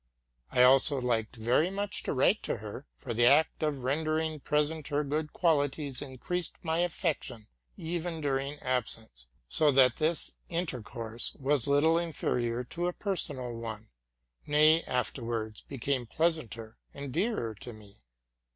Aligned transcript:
I 0.51 0.63
also 0.63 0.99
liked 0.99 1.35
very 1.35 1.69
much 1.69 2.01
to 2.01 2.13
write 2.15 2.41
to 2.41 2.57
her, 2.57 2.87
for 2.97 3.13
the 3.13 3.27
act 3.27 3.61
of 3.61 3.83
rendering 3.83 4.39
present 4.39 4.87
her 4.87 5.03
good 5.03 5.31
qualities 5.31 6.01
increased 6.01 6.55
my 6.63 6.79
affection 6.79 7.45
even 7.77 8.19
during 8.19 8.57
absence; 8.61 9.27
so 9.47 9.71
that 9.73 9.97
this 9.97 10.37
intercourse 10.49 11.35
was 11.39 11.67
little 11.67 11.99
inferior 11.99 12.63
to 12.63 12.87
a 12.87 12.93
per 12.93 13.15
sonal 13.15 13.53
one, 13.53 13.89
—nay, 14.47 14.81
afterwards 14.85 15.61
became 15.61 16.07
pleasanter 16.07 16.79
and 16.95 17.11
dearer 17.13 17.53
to 17.59 17.71
me. 17.71 17.97